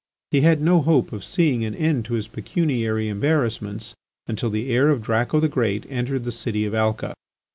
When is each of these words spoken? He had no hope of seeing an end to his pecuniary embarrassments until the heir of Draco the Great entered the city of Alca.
He 0.31 0.41
had 0.41 0.61
no 0.63 0.81
hope 0.81 1.13
of 1.13 1.23
seeing 1.23 1.63
an 1.63 1.75
end 1.75 2.05
to 2.05 2.15
his 2.15 2.27
pecuniary 2.27 3.07
embarrassments 3.07 3.93
until 4.25 4.49
the 4.49 4.71
heir 4.73 4.89
of 4.89 5.03
Draco 5.03 5.39
the 5.39 5.47
Great 5.47 5.85
entered 5.91 6.23
the 6.23 6.31
city 6.31 6.65
of 6.65 6.73
Alca. 6.73 7.13